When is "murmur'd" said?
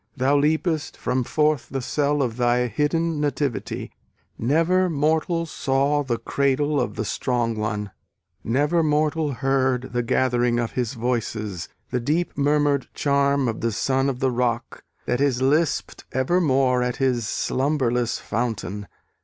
12.35-12.87